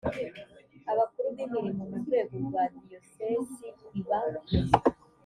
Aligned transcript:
abakuru 0.91 1.27
b 1.35 1.37
imirimo 1.45 1.73
mu 1.91 1.97
rwego 2.03 2.33
rwa 2.45 2.63
diyosesi 2.73 3.67
iba 3.99 4.17